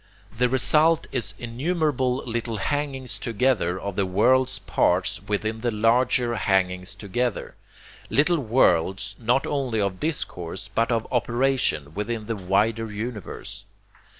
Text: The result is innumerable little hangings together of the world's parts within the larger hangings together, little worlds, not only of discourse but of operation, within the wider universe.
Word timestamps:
The 0.35 0.49
result 0.49 1.05
is 1.11 1.35
innumerable 1.37 2.23
little 2.25 2.57
hangings 2.57 3.19
together 3.19 3.79
of 3.79 3.95
the 3.95 4.05
world's 4.07 4.57
parts 4.57 5.21
within 5.21 5.61
the 5.61 5.69
larger 5.69 6.37
hangings 6.37 6.95
together, 6.95 7.53
little 8.09 8.39
worlds, 8.39 9.15
not 9.19 9.45
only 9.45 9.79
of 9.79 9.99
discourse 9.99 10.67
but 10.69 10.91
of 10.91 11.05
operation, 11.11 11.93
within 11.93 12.25
the 12.25 12.35
wider 12.35 12.91
universe. 12.91 13.63